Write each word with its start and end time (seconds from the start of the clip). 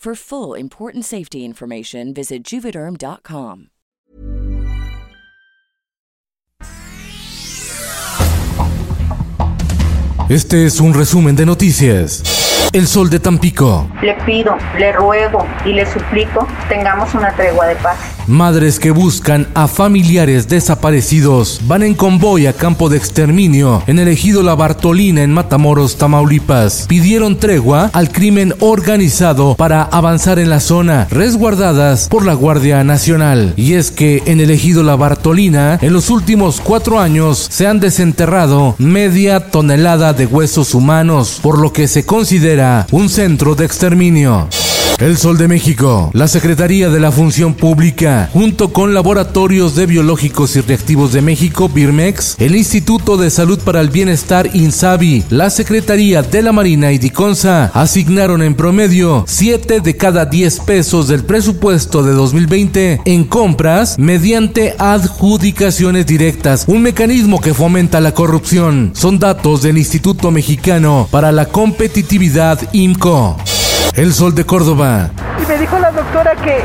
For 0.00 0.14
full 0.14 0.54
important 0.54 1.04
safety 1.04 1.44
information, 1.44 2.14
visit 2.14 2.42
juvederm.com. 2.42 3.66
Este 10.30 10.64
es 10.64 10.80
un 10.80 10.94
resumen 10.94 11.36
de 11.36 11.44
noticias. 11.44 12.70
El 12.72 12.86
Sol 12.86 13.10
de 13.10 13.20
Tampico. 13.20 13.90
Le 14.00 14.14
pido, 14.24 14.56
le 14.78 14.90
ruego 14.92 15.46
y 15.66 15.74
le 15.74 15.84
suplico, 15.84 16.48
tengamos 16.70 17.12
una 17.12 17.36
tregua 17.36 17.66
de 17.66 17.76
paz. 17.76 18.19
Madres 18.30 18.78
que 18.78 18.92
buscan 18.92 19.48
a 19.54 19.66
familiares 19.66 20.48
desaparecidos 20.48 21.60
van 21.64 21.82
en 21.82 21.94
convoy 21.94 22.46
a 22.46 22.52
campo 22.52 22.88
de 22.88 22.96
exterminio 22.96 23.82
en 23.88 23.98
el 23.98 24.06
ejido 24.06 24.44
La 24.44 24.54
Bartolina 24.54 25.24
en 25.24 25.32
Matamoros, 25.32 25.96
Tamaulipas. 25.96 26.86
Pidieron 26.88 27.38
tregua 27.38 27.90
al 27.92 28.12
crimen 28.12 28.54
organizado 28.60 29.56
para 29.56 29.82
avanzar 29.82 30.38
en 30.38 30.48
la 30.48 30.60
zona, 30.60 31.08
resguardadas 31.10 32.08
por 32.08 32.24
la 32.24 32.34
Guardia 32.34 32.84
Nacional. 32.84 33.52
Y 33.56 33.74
es 33.74 33.90
que 33.90 34.22
en 34.26 34.38
el 34.40 34.50
ejido 34.50 34.84
La 34.84 34.94
Bartolina, 34.94 35.78
en 35.82 35.92
los 35.92 36.08
últimos 36.08 36.60
cuatro 36.60 37.00
años, 37.00 37.48
se 37.50 37.66
han 37.66 37.80
desenterrado 37.80 38.76
media 38.78 39.50
tonelada 39.50 40.12
de 40.12 40.26
huesos 40.26 40.74
humanos, 40.74 41.40
por 41.42 41.58
lo 41.58 41.72
que 41.72 41.88
se 41.88 42.06
considera 42.06 42.86
un 42.92 43.08
centro 43.08 43.56
de 43.56 43.64
exterminio. 43.64 44.48
El 45.00 45.16
Sol 45.16 45.38
de 45.38 45.48
México, 45.48 46.10
la 46.12 46.28
Secretaría 46.28 46.90
de 46.90 47.00
la 47.00 47.10
Función 47.10 47.54
Pública, 47.54 48.28
junto 48.34 48.70
con 48.70 48.92
Laboratorios 48.92 49.74
de 49.74 49.86
Biológicos 49.86 50.56
y 50.56 50.60
Reactivos 50.60 51.14
de 51.14 51.22
México, 51.22 51.70
BIRMEX, 51.70 52.36
el 52.38 52.54
Instituto 52.54 53.16
de 53.16 53.30
Salud 53.30 53.58
para 53.60 53.80
el 53.80 53.88
Bienestar, 53.88 54.50
INSABI, 54.52 55.24
la 55.30 55.48
Secretaría 55.48 56.20
de 56.20 56.42
la 56.42 56.52
Marina 56.52 56.92
y 56.92 56.98
DICONSA 56.98 57.70
asignaron 57.72 58.42
en 58.42 58.54
promedio 58.54 59.24
7 59.26 59.80
de 59.80 59.96
cada 59.96 60.26
10 60.26 60.60
pesos 60.60 61.08
del 61.08 61.24
presupuesto 61.24 62.02
de 62.02 62.12
2020 62.12 63.00
en 63.06 63.24
compras 63.24 63.98
mediante 63.98 64.74
adjudicaciones 64.78 66.04
directas, 66.04 66.66
un 66.66 66.82
mecanismo 66.82 67.40
que 67.40 67.54
fomenta 67.54 68.02
la 68.02 68.12
corrupción. 68.12 68.92
Son 68.94 69.18
datos 69.18 69.62
del 69.62 69.78
Instituto 69.78 70.30
Mexicano 70.30 71.08
para 71.10 71.32
la 71.32 71.46
Competitividad, 71.46 72.60
IMCO. 72.74 73.38
El 73.94 74.12
Sol 74.14 74.34
de 74.34 74.44
Córdoba. 74.44 75.10
Y 75.42 75.46
me 75.46 75.58
dijo 75.58 75.78
la 75.78 75.90
doctora 75.90 76.34
que, 76.36 76.58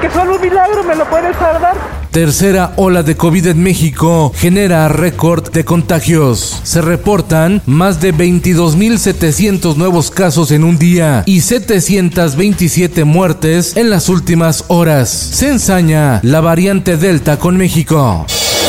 que 0.00 0.12
solo 0.12 0.36
un 0.36 0.40
milagro 0.40 0.82
me 0.84 0.94
lo 0.94 1.04
puede 1.08 1.32
salvar. 1.34 1.76
Tercera 2.10 2.72
ola 2.76 3.02
de 3.02 3.16
COVID 3.16 3.48
en 3.48 3.62
México 3.62 4.32
genera 4.36 4.86
récord 4.88 5.50
de 5.50 5.64
contagios. 5.64 6.60
Se 6.62 6.80
reportan 6.80 7.60
más 7.66 8.00
de 8.00 8.14
22.700 8.14 9.74
nuevos 9.74 10.12
casos 10.12 10.52
en 10.52 10.62
un 10.62 10.78
día 10.78 11.24
y 11.26 11.40
727 11.40 13.02
muertes 13.04 13.76
en 13.76 13.90
las 13.90 14.08
últimas 14.08 14.64
horas. 14.68 15.10
Se 15.10 15.48
ensaña 15.48 16.20
la 16.22 16.40
variante 16.40 16.96
Delta 16.96 17.36
con 17.36 17.56
México. 17.56 18.24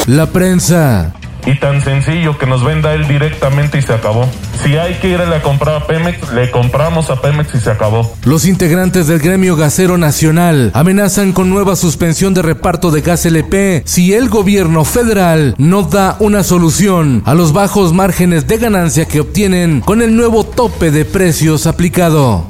La 0.08 0.26
prensa 0.26 1.14
y 1.46 1.60
tan 1.60 1.82
sencillo 1.82 2.38
que 2.38 2.46
nos 2.46 2.64
venda 2.64 2.94
él 2.94 3.08
directamente 3.08 3.78
y 3.78 3.82
se 3.82 3.94
acabó. 3.94 4.28
Si 4.64 4.78
hay 4.78 4.96
que 4.96 5.10
irle 5.10 5.36
a 5.36 5.42
comprar 5.42 5.76
a 5.76 5.88
Pemex, 5.88 6.32
le 6.32 6.50
compramos 6.52 7.10
a 7.10 7.22
Pemex 7.22 7.54
y 7.56 7.60
se 7.60 7.70
acabó. 7.70 8.16
Los 8.24 8.46
integrantes 8.46 9.08
del 9.08 9.20
gremio 9.20 9.56
gasero 9.56 9.98
nacional 9.98 10.72
amenazan 10.74 11.34
con 11.34 11.50
nueva 11.50 11.76
suspensión 11.76 12.34
de 12.34 12.42
reparto 12.42 12.92
de 12.92 13.02
gas 13.02 13.26
LP 13.26 13.84
si 13.86 14.14
el 14.14 14.30
gobierno 14.30 14.86
federal 14.86 15.56
no 15.58 15.84
da 15.84 16.18
una 16.20 16.44
solución 16.44 17.22
a 17.26 17.34
los 17.34 17.54
bajos 17.54 17.94
márgenes 17.94 18.48
de 18.48 18.58
ganancia 18.58 19.06
que 19.06 19.20
obtienen 19.20 19.82
con 19.82 20.02
el 20.02 20.16
nuevo 20.16 20.44
tope 20.44 20.92
de 20.92 21.06
precios 21.06 21.68
aplicado. 21.68 22.46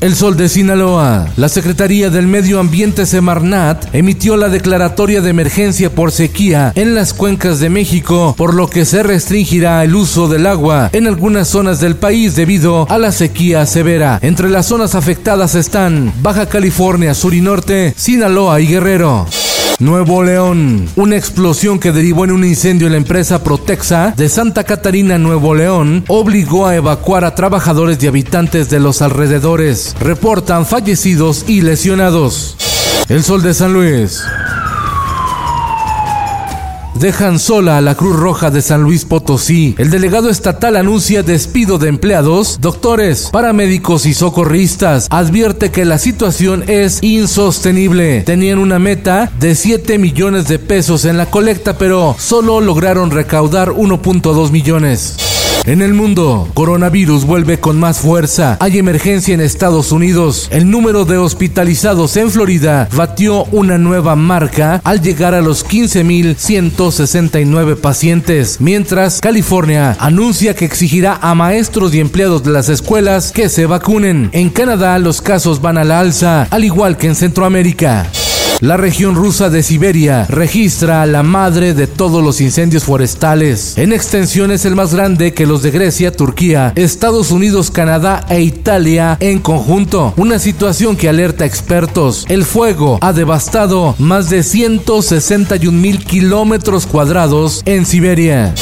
El 0.00 0.16
Sol 0.16 0.34
de 0.36 0.48
Sinaloa. 0.48 1.28
La 1.36 1.50
Secretaría 1.50 2.08
del 2.08 2.26
Medio 2.26 2.58
Ambiente 2.58 3.04
Semarnat 3.04 3.94
emitió 3.94 4.38
la 4.38 4.48
declaratoria 4.48 5.20
de 5.20 5.28
emergencia 5.28 5.94
por 5.94 6.10
sequía 6.10 6.72
en 6.74 6.94
las 6.94 7.12
cuencas 7.12 7.60
de 7.60 7.68
México, 7.68 8.34
por 8.38 8.54
lo 8.54 8.70
que 8.70 8.86
se 8.86 9.02
restringirá 9.02 9.84
el 9.84 9.94
uso 9.94 10.26
del 10.26 10.46
agua 10.46 10.88
en 10.94 11.06
algunas 11.06 11.48
zonas 11.48 11.80
del 11.80 11.96
país 11.96 12.34
debido 12.34 12.86
a 12.90 12.96
la 12.96 13.12
sequía 13.12 13.66
severa. 13.66 14.18
Entre 14.22 14.48
las 14.48 14.66
zonas 14.66 14.94
afectadas 14.94 15.54
están 15.54 16.14
Baja 16.22 16.46
California 16.46 17.12
Sur 17.12 17.34
y 17.34 17.42
Norte, 17.42 17.92
Sinaloa 17.94 18.58
y 18.62 18.68
Guerrero. 18.68 19.26
Nuevo 19.80 20.22
León. 20.22 20.88
Una 20.94 21.16
explosión 21.16 21.78
que 21.78 21.90
derivó 21.90 22.24
en 22.24 22.32
un 22.32 22.44
incendio 22.44 22.86
en 22.86 22.92
la 22.92 22.98
empresa 22.98 23.42
Protexa 23.42 24.12
de 24.14 24.28
Santa 24.28 24.64
Catarina, 24.64 25.18
Nuevo 25.18 25.54
León, 25.54 26.04
obligó 26.06 26.66
a 26.66 26.76
evacuar 26.76 27.24
a 27.24 27.34
trabajadores 27.34 28.02
y 28.02 28.06
habitantes 28.06 28.68
de 28.68 28.78
los 28.78 29.00
alrededores. 29.00 29.96
Reportan 29.98 30.66
fallecidos 30.66 31.46
y 31.48 31.62
lesionados. 31.62 32.56
El 33.08 33.24
Sol 33.24 33.42
de 33.42 33.54
San 33.54 33.72
Luis 33.72 34.22
dejan 36.94 37.38
sola 37.38 37.78
a 37.78 37.80
la 37.80 37.94
Cruz 37.94 38.16
Roja 38.16 38.50
de 38.50 38.62
San 38.62 38.82
Luis 38.82 39.04
Potosí. 39.04 39.74
El 39.78 39.90
delegado 39.90 40.30
estatal 40.30 40.76
anuncia 40.76 41.22
despido 41.22 41.78
de 41.78 41.88
empleados, 41.88 42.58
doctores, 42.60 43.30
paramédicos 43.32 44.06
y 44.06 44.14
socorristas. 44.14 45.06
Advierte 45.10 45.70
que 45.70 45.84
la 45.84 45.98
situación 45.98 46.64
es 46.66 47.02
insostenible. 47.02 48.22
Tenían 48.22 48.58
una 48.58 48.78
meta 48.78 49.30
de 49.38 49.54
7 49.54 49.98
millones 49.98 50.48
de 50.48 50.58
pesos 50.58 51.04
en 51.04 51.16
la 51.16 51.26
colecta, 51.26 51.78
pero 51.78 52.16
solo 52.18 52.60
lograron 52.60 53.10
recaudar 53.10 53.70
1.2 53.70 54.50
millones. 54.50 55.29
En 55.66 55.82
el 55.82 55.92
mundo, 55.92 56.48
coronavirus 56.54 57.26
vuelve 57.26 57.60
con 57.60 57.78
más 57.78 57.98
fuerza. 57.98 58.56
Hay 58.60 58.78
emergencia 58.78 59.34
en 59.34 59.40
Estados 59.40 59.92
Unidos. 59.92 60.48
El 60.50 60.70
número 60.70 61.04
de 61.04 61.18
hospitalizados 61.18 62.16
en 62.16 62.30
Florida 62.30 62.88
batió 62.96 63.44
una 63.52 63.76
nueva 63.76 64.16
marca 64.16 64.80
al 64.84 65.02
llegar 65.02 65.34
a 65.34 65.42
los 65.42 65.66
15.169 65.66 67.76
pacientes, 67.76 68.56
mientras 68.60 69.20
California 69.20 69.98
anuncia 70.00 70.54
que 70.54 70.64
exigirá 70.64 71.18
a 71.20 71.34
maestros 71.34 71.94
y 71.94 72.00
empleados 72.00 72.42
de 72.42 72.52
las 72.52 72.70
escuelas 72.70 73.30
que 73.30 73.50
se 73.50 73.66
vacunen. 73.66 74.30
En 74.32 74.50
Canadá 74.50 74.98
los 74.98 75.20
casos 75.20 75.60
van 75.60 75.76
a 75.78 75.84
la 75.84 76.00
alza, 76.00 76.48
al 76.50 76.64
igual 76.64 76.96
que 76.96 77.08
en 77.08 77.14
Centroamérica. 77.14 78.06
La 78.60 78.76
región 78.76 79.14
rusa 79.14 79.48
de 79.48 79.62
Siberia 79.62 80.26
registra 80.28 81.06
la 81.06 81.22
madre 81.22 81.72
de 81.72 81.86
todos 81.86 82.22
los 82.22 82.42
incendios 82.42 82.84
forestales. 82.84 83.78
En 83.78 83.94
extensión 83.94 84.50
es 84.50 84.66
el 84.66 84.76
más 84.76 84.92
grande 84.92 85.32
que 85.32 85.46
los 85.46 85.62
de 85.62 85.70
Grecia, 85.70 86.12
Turquía, 86.12 86.74
Estados 86.76 87.30
Unidos, 87.30 87.70
Canadá 87.70 88.26
e 88.28 88.42
Italia 88.42 89.16
en 89.20 89.38
conjunto. 89.38 90.12
Una 90.18 90.38
situación 90.38 90.98
que 90.98 91.08
alerta 91.08 91.44
a 91.44 91.46
expertos. 91.46 92.26
El 92.28 92.44
fuego 92.44 92.98
ha 93.00 93.14
devastado 93.14 93.94
más 93.98 94.28
de 94.28 94.42
161 94.42 95.78
mil 95.78 96.04
kilómetros 96.04 96.84
cuadrados 96.84 97.62
en 97.64 97.86
Siberia. 97.86 98.54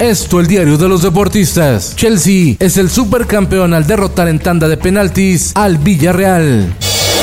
Esto 0.00 0.40
el 0.40 0.48
diario 0.48 0.78
de 0.78 0.88
los 0.88 1.02
deportistas. 1.02 1.94
Chelsea 1.94 2.56
es 2.58 2.76
el 2.76 2.90
supercampeón 2.90 3.72
al 3.72 3.86
derrotar 3.86 4.26
en 4.26 4.40
tanda 4.40 4.66
de 4.66 4.78
penaltis 4.78 5.52
al 5.54 5.78
Villarreal. 5.78 6.74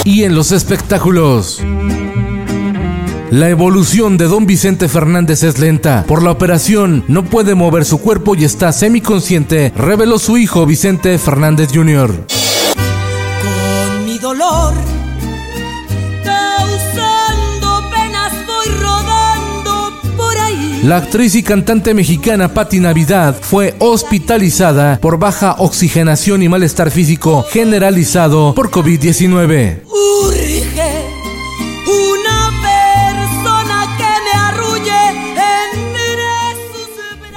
Y 0.05 0.23
en 0.23 0.33
los 0.33 0.53
espectáculos. 0.53 1.61
La 3.31 3.47
evolución 3.47 4.17
de 4.17 4.25
don 4.25 4.45
Vicente 4.45 4.89
Fernández 4.89 5.43
es 5.43 5.57
lenta. 5.57 6.03
Por 6.05 6.21
la 6.21 6.31
operación 6.31 7.05
no 7.07 7.23
puede 7.23 7.55
mover 7.55 7.85
su 7.85 8.01
cuerpo 8.01 8.35
y 8.35 8.43
está 8.43 8.73
semiconsciente, 8.73 9.71
reveló 9.73 10.19
su 10.19 10.37
hijo 10.37 10.65
Vicente 10.65 11.17
Fernández 11.17 11.69
Jr. 11.73 12.25
Con 13.41 14.05
mi 14.05 14.19
dolor, 14.19 14.73
causando 16.25 17.89
penas, 17.89 18.33
voy 18.45 18.75
rodando 18.77 19.93
por 20.17 20.37
ahí. 20.37 20.81
La 20.83 20.97
actriz 20.97 21.33
y 21.35 21.41
cantante 21.41 21.93
mexicana 21.93 22.53
Patti 22.53 22.81
Navidad 22.81 23.37
fue 23.39 23.75
hospitalizada 23.79 24.99
por 24.99 25.17
baja 25.19 25.55
oxigenación 25.59 26.43
y 26.43 26.49
malestar 26.49 26.91
físico 26.91 27.45
generalizado 27.49 28.53
por 28.53 28.71
COVID-19. 28.71 29.83
Urge 29.85 30.10